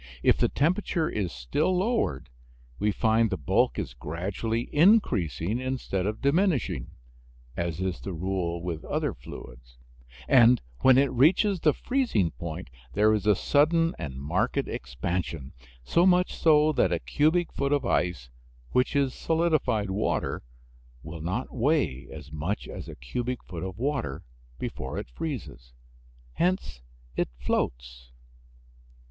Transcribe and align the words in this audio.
If 0.23 0.37
the 0.37 0.49
temperature 0.49 1.07
is 1.07 1.31
still 1.31 1.77
lowered 1.77 2.31
we 2.79 2.91
find 2.91 3.29
the 3.29 3.37
bulk 3.37 3.77
is 3.77 3.93
gradually 3.93 4.67
increasing 4.73 5.59
instead 5.59 6.07
of 6.07 6.23
diminishing 6.23 6.89
(as 7.55 7.79
is 7.79 7.99
the 7.99 8.11
rule 8.11 8.63
with 8.63 8.83
other 8.85 9.13
fluids), 9.13 9.77
and 10.27 10.59
when 10.79 10.97
it 10.97 11.11
reaches 11.11 11.59
the 11.59 11.73
freezing 11.75 12.31
point 12.31 12.71
there 12.93 13.13
is 13.13 13.27
a 13.27 13.35
sudden 13.35 13.93
and 13.99 14.15
marked 14.19 14.57
expansion, 14.67 15.53
so 15.83 16.07
much 16.07 16.33
so 16.33 16.71
that 16.71 16.91
a 16.91 16.97
cubic 16.97 17.53
foot 17.53 17.71
of 17.71 17.85
ice, 17.85 18.31
which 18.71 18.95
is 18.95 19.13
solidified 19.13 19.91
water, 19.91 20.41
will 21.03 21.21
not 21.21 21.53
weigh 21.53 22.09
as 22.11 22.31
much 22.31 22.67
as 22.67 22.89
a 22.89 22.95
cubic 22.95 23.43
foot 23.43 23.63
of 23.63 23.77
water 23.77 24.23
before 24.57 24.97
it 24.97 25.11
freezes 25.11 25.73
hence 26.37 26.81
it 27.15 27.29
floats. 27.37 28.09